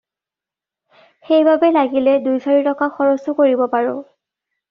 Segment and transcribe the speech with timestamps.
[1.27, 4.01] সেই বাবে লাগিলে দুই চাৰি টকা খৰচো কৰিব পাৰোঁ।